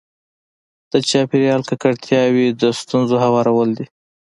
[0.91, 3.85] د چاپېریال ککړتیاوې د ستونزو هوارول دي.